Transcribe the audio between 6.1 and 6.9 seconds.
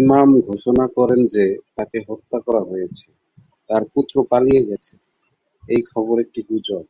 একটি গুজব।